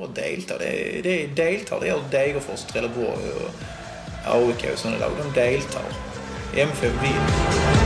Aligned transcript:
Bare 0.00 0.16
delta. 0.16 0.58
Det, 0.58 0.72
det 1.04 1.16
deltar. 1.36 1.80
Det 1.82 1.92
gjør 1.92 2.08
Degerfors, 2.12 2.64
Trelleborg 2.70 3.28
og 3.36 3.68
AIK 4.38 4.66
og 4.72 4.80
sånne 4.80 5.02
lag. 5.02 5.20
De 5.20 5.30
deltar. 5.36 5.92
MFF 6.56 7.00
vinner. 7.04 7.79